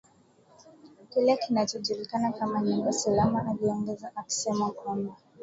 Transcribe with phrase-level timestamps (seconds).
[1.09, 5.15] kile kinachojulikana kama nyumba salama aliongeza akisema kwamba